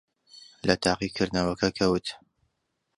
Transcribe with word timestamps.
لە 0.67 0.75
تاقیکردنەوەکە 0.83 1.69
کەوت. 1.77 2.05